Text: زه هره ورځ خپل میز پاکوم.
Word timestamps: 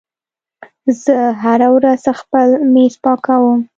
زه 1.03 1.15
هره 1.43 1.67
ورځ 1.75 2.03
خپل 2.19 2.47
میز 2.73 2.93
پاکوم. 3.03 3.59